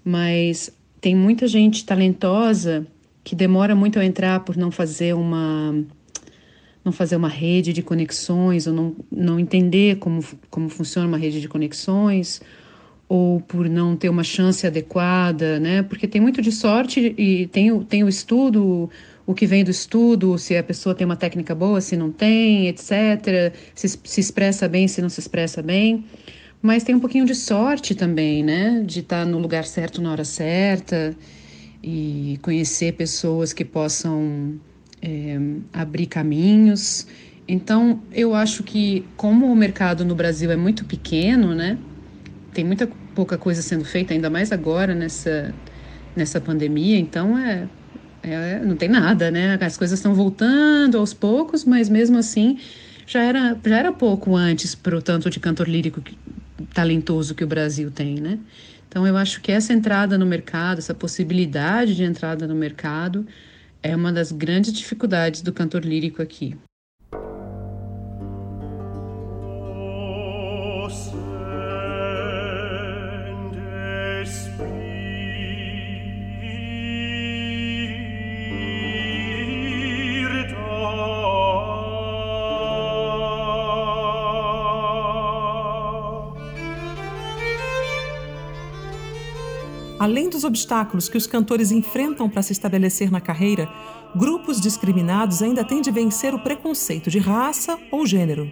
[0.04, 2.88] mas tem muita gente talentosa
[3.24, 5.76] que demora muito a entrar por não fazer uma
[6.84, 11.40] não fazer uma rede de conexões ou não, não entender como, como funciona uma rede
[11.40, 12.42] de conexões
[13.10, 15.82] ou por não ter uma chance adequada, né?
[15.82, 18.88] Porque tem muito de sorte e tem, tem o estudo,
[19.26, 22.68] o que vem do estudo, se a pessoa tem uma técnica boa, se não tem,
[22.68, 23.52] etc.
[23.74, 26.06] Se, se expressa bem, se não se expressa bem.
[26.62, 28.84] Mas tem um pouquinho de sorte também, né?
[28.86, 31.16] De estar no lugar certo na hora certa
[31.82, 34.60] e conhecer pessoas que possam
[35.02, 35.40] é,
[35.74, 37.08] abrir caminhos.
[37.48, 41.76] Então, eu acho que, como o mercado no Brasil é muito pequeno, né?
[42.54, 45.54] Tem muita pouca coisa sendo feita, ainda mais agora nessa,
[46.16, 47.68] nessa pandemia, então é,
[48.24, 49.58] é não tem nada, né?
[49.62, 52.60] As coisas estão voltando aos poucos, mas mesmo assim
[53.06, 56.18] já era, já era pouco antes para o tanto de cantor lírico que,
[56.74, 58.40] talentoso que o Brasil tem, né?
[58.88, 63.26] Então eu acho que essa entrada no mercado, essa possibilidade de entrada no mercado,
[63.82, 66.56] é uma das grandes dificuldades do cantor lírico aqui.
[90.00, 93.70] Além dos obstáculos que os cantores enfrentam para se estabelecer na carreira,
[94.16, 98.50] grupos discriminados ainda têm de vencer o preconceito de raça ou gênero.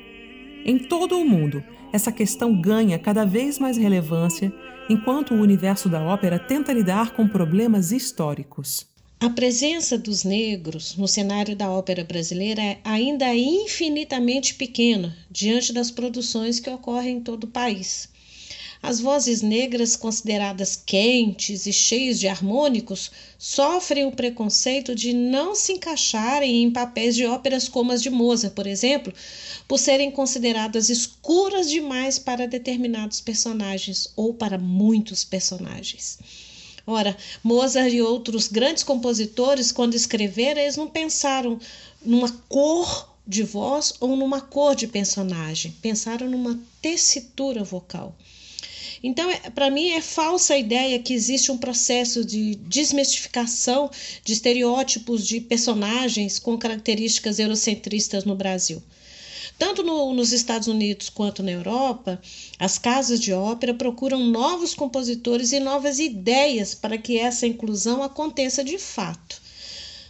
[0.65, 4.53] Em todo o mundo, essa questão ganha cada vez mais relevância
[4.89, 8.85] enquanto o universo da ópera tenta lidar com problemas históricos.
[9.17, 15.89] A presença dos negros no cenário da ópera brasileira é ainda infinitamente pequena diante das
[15.89, 18.09] produções que ocorrem em todo o país.
[18.82, 25.73] As vozes negras, consideradas quentes e cheias de harmônicos, sofrem o preconceito de não se
[25.73, 29.11] encaixarem em papéis de óperas como as de Mozart, por exemplo,
[29.67, 36.19] por serem consideradas escuras demais para determinados personagens ou para muitos personagens.
[36.86, 41.59] Ora, Mozart e outros grandes compositores, quando escreveram, eles não pensaram
[42.01, 48.15] numa cor de voz ou numa cor de personagem, pensaram numa tessitura vocal.
[49.03, 53.89] Então, é, para mim, é falsa a ideia que existe um processo de desmistificação
[54.23, 58.81] de estereótipos de personagens com características eurocentristas no Brasil.
[59.57, 62.21] Tanto no, nos Estados Unidos quanto na Europa,
[62.59, 68.63] as casas de ópera procuram novos compositores e novas ideias para que essa inclusão aconteça
[68.63, 69.41] de fato.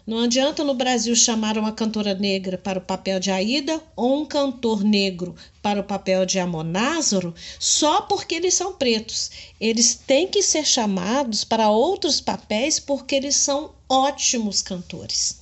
[0.08, 4.26] Não adianta no Brasil chamar uma cantora negra para o papel de Aida ou um
[4.26, 9.30] cantor negro para o papel de Amonázaro só porque eles são pretos.
[9.60, 15.41] Eles têm que ser chamados para outros papéis porque eles são ótimos cantores.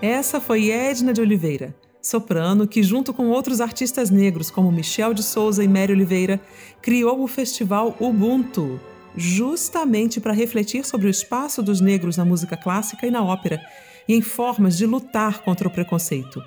[0.00, 5.22] Essa foi Edna de Oliveira, soprano que, junto com outros artistas negros como Michel de
[5.22, 6.40] Souza e Mary Oliveira,
[6.80, 8.80] criou o festival Ubuntu,
[9.16, 13.60] justamente para refletir sobre o espaço dos negros na música clássica e na ópera,
[14.08, 16.42] e em formas de lutar contra o preconceito.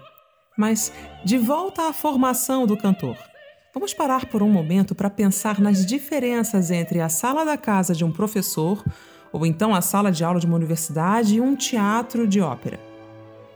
[0.58, 0.92] Mas,
[1.24, 3.18] de volta à formação do cantor.
[3.74, 8.04] Vamos parar por um momento para pensar nas diferenças entre a sala da casa de
[8.04, 8.84] um professor,
[9.32, 12.87] ou então a sala de aula de uma universidade e um teatro de ópera.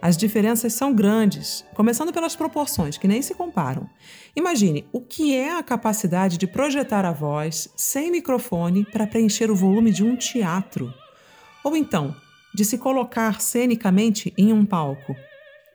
[0.02, 3.88] As diferenças são grandes, começando pelas proporções, que nem se comparam.
[4.36, 9.56] Imagine o que é a capacidade de projetar a voz sem microfone para preencher o
[9.56, 10.92] volume de um teatro.
[11.64, 12.16] Ou então,
[12.52, 15.16] de se colocar cenicamente em um palco.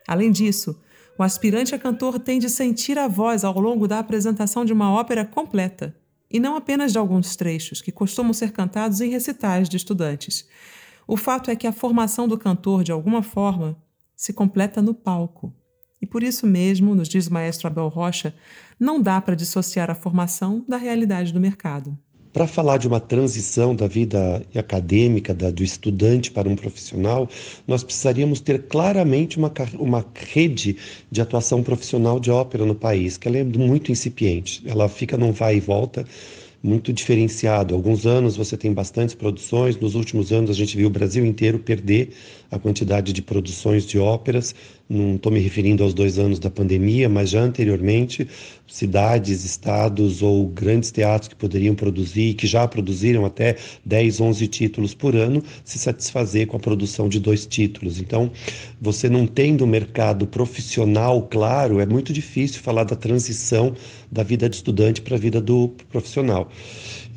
[0.05, 0.77] Além disso,
[1.17, 4.91] o aspirante a cantor tem de sentir a voz ao longo da apresentação de uma
[4.91, 5.95] ópera completa,
[6.29, 10.45] e não apenas de alguns trechos que costumam ser cantados em recitais de estudantes.
[11.07, 13.77] O fato é que a formação do cantor, de alguma forma,
[14.17, 15.53] se completa no palco.
[16.01, 18.33] E por isso mesmo, nos diz o maestro Abel Rocha,
[18.79, 21.97] não dá para dissociar a formação da realidade do mercado.
[22.33, 27.27] Para falar de uma transição da vida acadêmica, da, do estudante para um profissional,
[27.67, 30.77] nós precisaríamos ter claramente uma, uma rede
[31.09, 34.61] de atuação profissional de ópera no país, que ela é muito incipiente.
[34.67, 36.05] Ela fica num vai e volta
[36.61, 37.73] muito diferenciado.
[37.73, 41.59] Alguns anos você tem bastantes produções, nos últimos anos a gente viu o Brasil inteiro
[41.59, 42.13] perder
[42.49, 44.55] a quantidade de produções de óperas.
[44.89, 48.27] Não estou me referindo aos dois anos da pandemia, mas já anteriormente,
[48.67, 54.93] cidades, estados ou grandes teatros que poderiam produzir, que já produziram até 10, 11 títulos
[54.93, 57.99] por ano, se satisfazer com a produção de dois títulos.
[57.99, 58.31] Então,
[58.79, 63.75] você não tendo um mercado profissional claro, é muito difícil falar da transição
[64.11, 66.49] da vida de estudante para a vida do profissional.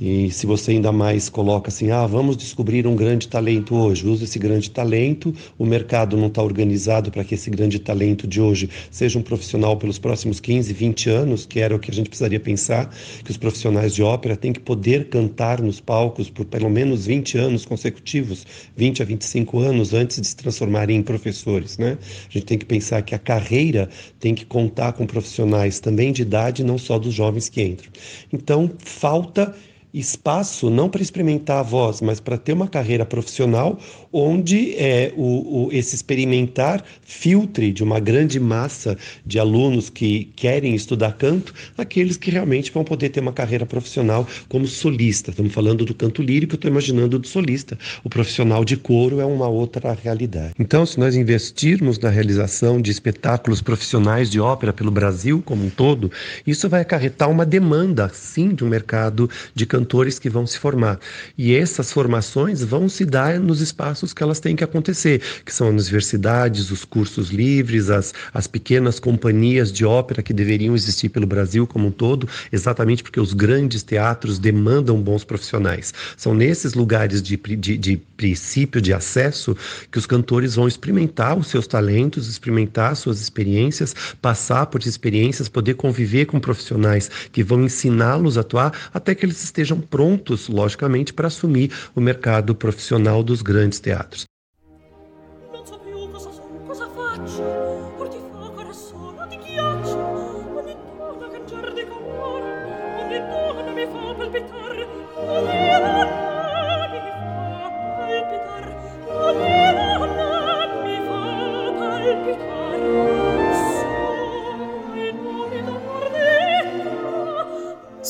[0.00, 4.24] E se você ainda mais coloca assim, ah, vamos descobrir um grande talento hoje, usa
[4.24, 8.70] esse grande talento, o mercado não está organizado para que esse grande talento de hoje
[8.90, 12.40] seja um profissional pelos próximos 15, 20 anos, que era o que a gente precisaria
[12.40, 12.90] pensar,
[13.22, 17.36] que os profissionais de ópera têm que poder cantar nos palcos por pelo menos 20
[17.36, 21.98] anos consecutivos, 20 a 25 anos antes de se transformarem em professores, né?
[22.26, 26.22] A gente tem que pensar que a carreira tem que contar com profissionais também de
[26.22, 27.90] idade, não só dos jovens que entram.
[28.32, 29.54] Então, falta
[29.92, 33.78] espaço não para experimentar a voz, mas para ter uma carreira profissional
[34.12, 40.74] onde é, o, o, esse experimentar filtre de uma grande massa de alunos que querem
[40.74, 45.30] estudar canto, aqueles que realmente vão poder ter uma carreira profissional como solista.
[45.30, 47.78] Estamos falando do canto lírico, estou imaginando do solista.
[48.04, 50.54] O profissional de coro é uma outra realidade.
[50.58, 55.70] Então, se nós investirmos na realização de espetáculos profissionais de ópera pelo Brasil como um
[55.70, 56.10] todo,
[56.46, 60.98] isso vai acarretar uma demanda, sim, de um mercado de cantores que vão se formar.
[61.38, 65.68] E essas formações vão se dar nos espaços que elas têm que acontecer, que são
[65.68, 71.26] as universidades, os cursos livres, as, as pequenas companhias de ópera que deveriam existir pelo
[71.26, 75.94] Brasil como um todo, exatamente porque os grandes teatros demandam bons profissionais.
[76.16, 79.56] São nesses lugares de, de, de princípio de acesso
[79.90, 85.74] que os cantores vão experimentar os seus talentos, experimentar suas experiências, passar por experiências, poder
[85.74, 91.26] conviver com profissionais que vão ensiná-los a atuar até que eles estejam prontos, logicamente, para
[91.26, 94.26] assumir o mercado profissional dos grandes teatros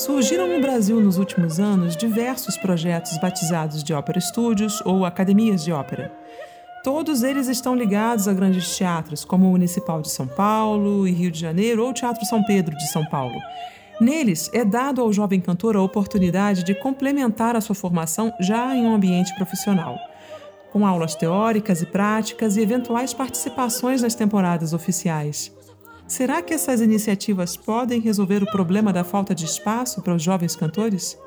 [0.01, 5.71] Surgiram no Brasil nos últimos anos diversos projetos batizados de ópera estúdios ou academias de
[5.71, 6.11] ópera.
[6.83, 11.29] Todos eles estão ligados a grandes teatros, como o Municipal de São Paulo e Rio
[11.29, 13.39] de Janeiro ou o Teatro São Pedro de São Paulo.
[13.99, 18.87] Neles, é dado ao jovem cantor a oportunidade de complementar a sua formação já em
[18.87, 19.99] um ambiente profissional,
[20.71, 25.51] com aulas teóricas e práticas e eventuais participações nas temporadas oficiais.
[26.11, 30.57] Será que essas iniciativas podem resolver o problema da falta de espaço para os jovens
[30.57, 31.17] cantores?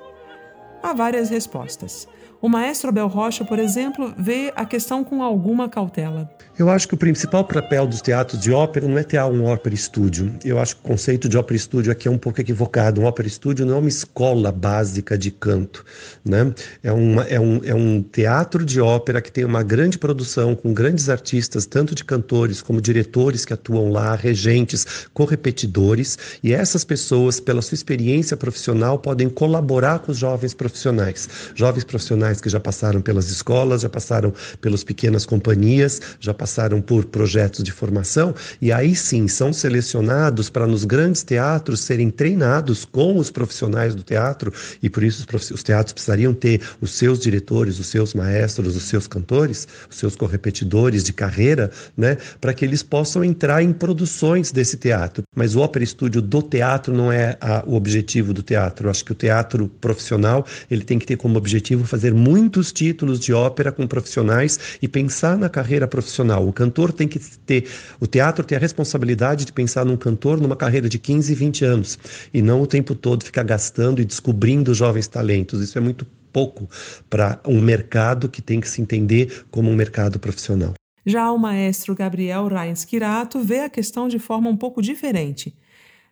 [0.82, 2.06] Há várias respostas.
[2.44, 6.30] O maestro Abel Rocha, por exemplo, vê a questão com alguma cautela.
[6.58, 9.74] Eu acho que o principal papel dos teatros de ópera não é ter um ópera
[9.74, 10.30] estúdio.
[10.44, 13.00] Eu acho que o conceito de ópera estúdio aqui é um pouco equivocado.
[13.00, 15.82] Um ópera estúdio não é uma escola básica de canto,
[16.22, 16.52] né?
[16.82, 20.74] É, uma, é, um, é um teatro de ópera que tem uma grande produção com
[20.74, 27.40] grandes artistas, tanto de cantores como diretores que atuam lá, regentes, correpetidores, e essas pessoas,
[27.40, 31.26] pela sua experiência profissional, podem colaborar com os jovens profissionais.
[31.54, 36.80] Jovens profissionais profissionais que já passaram pelas escolas, já passaram pelas pequenas companhias, já passaram
[36.80, 42.84] por projetos de formação e aí sim são selecionados para nos grandes teatros serem treinados
[42.84, 47.18] com os profissionais do teatro e por isso os, os teatros precisariam ter os seus
[47.18, 52.64] diretores, os seus maestros, os seus cantores, os seus correpetidores de carreira, né, para que
[52.64, 55.22] eles possam entrar em produções desse teatro.
[55.34, 58.86] Mas o ópera estúdio do teatro não é a, o objetivo do teatro.
[58.86, 63.20] Eu acho que o teatro profissional ele tem que ter como objetivo fazer muitos títulos
[63.20, 66.48] de ópera com profissionais e pensar na carreira profissional.
[66.48, 67.68] O cantor tem que ter,
[68.00, 71.98] o teatro tem a responsabilidade de pensar num cantor numa carreira de 15, 20 anos
[72.32, 75.60] e não o tempo todo ficar gastando e descobrindo jovens talentos.
[75.60, 76.68] Isso é muito pouco
[77.10, 80.72] para um mercado que tem que se entender como um mercado profissional.
[81.04, 85.54] Já o maestro Gabriel Reins Kirato vê a questão de forma um pouco diferente.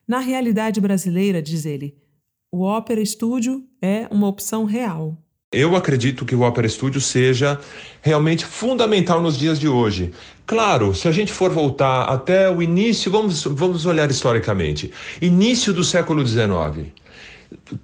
[0.07, 1.97] Na realidade brasileira, diz ele,
[2.53, 5.17] o Ópera Estúdio é uma opção real.
[5.53, 7.61] Eu acredito que o Opera Studio seja
[8.01, 10.11] realmente fundamental nos dias de hoje.
[10.47, 14.91] Claro, se a gente for voltar até o início, vamos, vamos olhar historicamente.
[15.21, 16.87] Início do século XIX.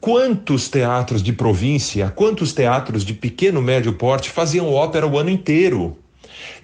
[0.00, 5.94] Quantos teatros de província, quantos teatros de pequeno médio porte faziam ópera o ano inteiro?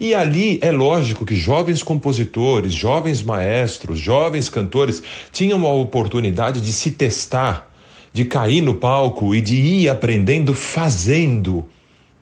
[0.01, 6.73] E ali é lógico que jovens compositores, jovens maestros, jovens cantores tinham a oportunidade de
[6.73, 7.74] se testar
[8.15, 11.65] de cair no palco e de ir aprendendo fazendo.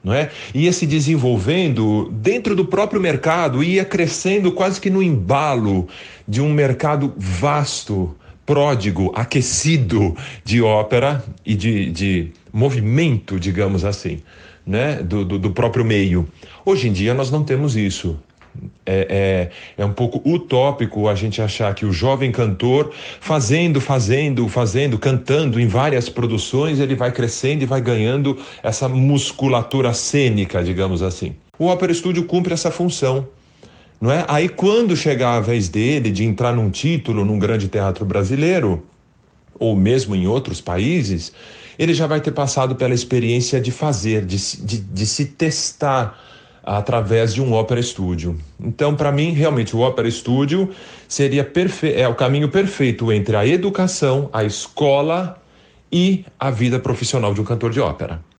[0.03, 0.31] não é?
[0.53, 5.87] Ia se desenvolvendo dentro do próprio mercado, ia crescendo quase que no embalo
[6.27, 8.13] de um mercado vasto,
[8.43, 14.21] pródigo, aquecido de ópera e de, de movimento, digamos assim,
[14.65, 14.95] né?
[14.95, 16.27] do, do, do próprio meio.
[16.65, 18.19] Hoje em dia nós não temos isso.
[18.85, 24.47] É, é, é, um pouco utópico a gente achar que o jovem cantor, fazendo, fazendo,
[24.47, 31.01] fazendo, cantando em várias produções, ele vai crescendo e vai ganhando essa musculatura cênica, digamos
[31.01, 31.35] assim.
[31.57, 33.27] O Opera Studio cumpre essa função.
[34.01, 34.25] Não é?
[34.27, 38.85] Aí, quando chegar a vez dele de entrar num título num grande teatro brasileiro,
[39.57, 41.31] ou mesmo em outros países,
[41.79, 46.19] ele já vai ter passado pela experiência de fazer, de, de, de se testar
[46.63, 48.37] através de um Opera Studio.
[48.59, 50.69] Então, para mim, realmente, o Opera Studio
[51.07, 51.47] seria
[51.95, 55.41] é o caminho perfeito entre a educação, a escola
[55.91, 58.32] e a vida profissional de um cantor de ópera.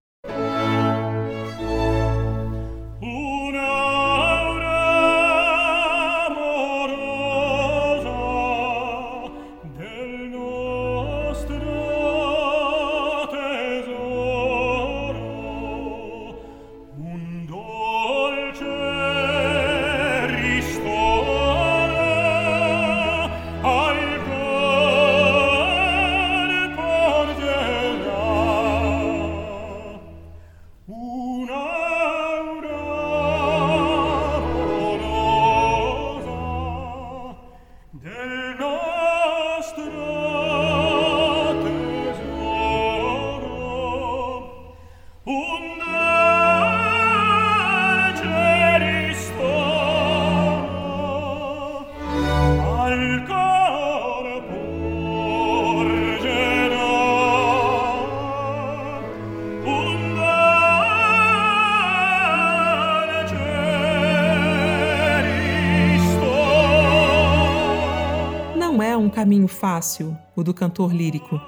[69.25, 71.41] Caminho fácil, o do cantor lírico.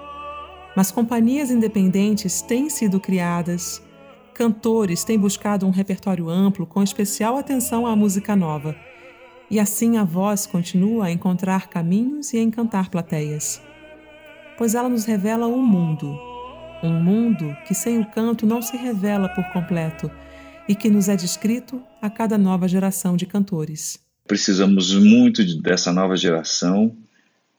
[0.74, 3.82] Mas companhias independentes têm sido criadas,
[4.32, 8.74] cantores têm buscado um repertório amplo com especial atenção à música nova.
[9.50, 13.60] E assim a voz continua a encontrar caminhos e a encantar plateias.
[14.56, 16.18] Pois ela nos revela um mundo,
[16.82, 20.10] um mundo que sem o canto não se revela por completo
[20.66, 23.98] e que nos é descrito a cada nova geração de cantores.
[24.26, 26.96] Precisamos muito dessa nova geração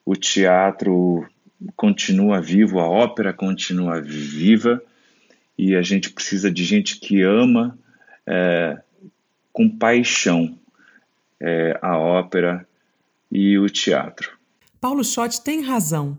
[0.07, 1.27] o teatro
[1.75, 4.81] continua vivo, a ópera continua viva
[5.57, 7.77] e a gente precisa de gente que ama
[8.25, 8.81] é,
[9.51, 10.57] com paixão
[11.41, 12.65] é, a ópera
[13.29, 14.31] e o teatro.
[14.79, 16.17] Paulo Schott tem razão.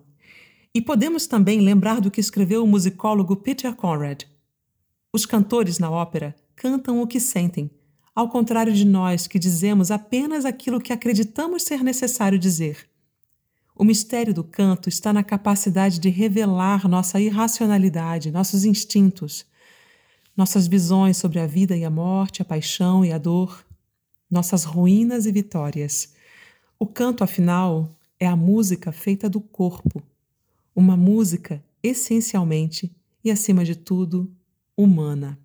[0.75, 4.25] E podemos também lembrar do que escreveu o musicólogo Peter Conrad.
[5.11, 7.71] Os cantores na ópera cantam o que sentem,
[8.15, 12.88] ao contrário de nós que dizemos apenas aquilo que acreditamos ser necessário dizer.
[13.81, 19.47] O mistério do canto está na capacidade de revelar nossa irracionalidade, nossos instintos,
[20.37, 23.65] nossas visões sobre a vida e a morte, a paixão e a dor,
[24.29, 26.13] nossas ruínas e vitórias.
[26.77, 30.03] O canto, afinal, é a música feita do corpo,
[30.75, 32.91] uma música essencialmente
[33.23, 34.29] e, acima de tudo,
[34.77, 35.39] humana.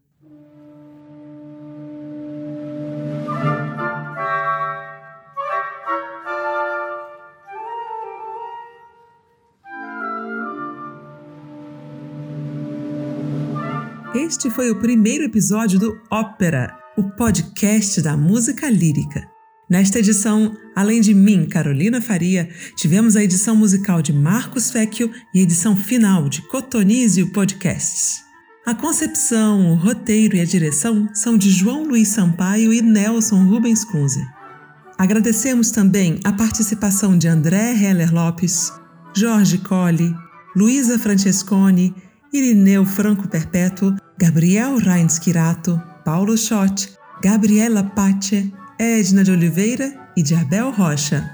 [14.15, 19.27] Este foi o primeiro episódio do Ópera, o podcast da música lírica.
[19.67, 22.47] Nesta edição, além de mim, Carolina Faria,
[22.77, 28.21] tivemos a edição musical de Marcos Fecchio e a edição final de Cotonizio Podcasts.
[28.67, 33.83] A concepção, o roteiro e a direção são de João Luiz Sampaio e Nelson Rubens
[33.83, 34.23] Kunze.
[34.95, 38.71] Agradecemos também a participação de André Heller Lopes,
[39.15, 40.13] Jorge Colli,
[40.55, 41.95] Luísa Francesconi,
[42.31, 50.33] Irineu Franco Perpétuo Gabriel Reins Quirato, Paulo Schott, Gabriela Pache, Edna de Oliveira e de
[50.33, 51.29] Abel Rocha.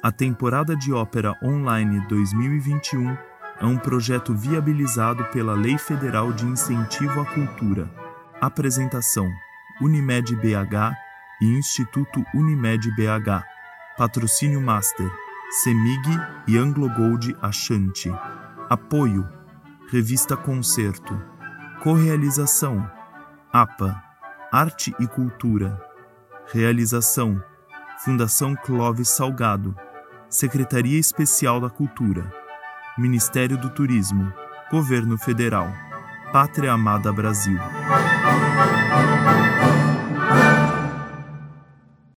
[0.00, 3.16] A temporada de ópera online 2021
[3.60, 7.90] é um projeto viabilizado pela Lei Federal de Incentivo à Cultura.
[8.40, 9.28] Apresentação:
[9.82, 10.94] Unimed BH
[11.42, 13.42] e Instituto Unimed BH.
[13.98, 16.02] Patrocínio Master Semig
[16.48, 18.12] e Anglo Gold Ashanti.
[18.68, 19.26] Apoio:
[19.88, 21.22] Revista Concerto.
[21.82, 22.90] Correalização:
[23.52, 24.02] APA,
[24.52, 25.80] Arte e Cultura.
[26.52, 27.40] Realização:
[28.04, 29.74] Fundação Clóvis Salgado.
[30.28, 32.30] Secretaria Especial da Cultura.
[32.98, 34.32] Ministério do Turismo.
[34.70, 35.72] Governo Federal.
[36.32, 37.58] Pátria Amada Brasil.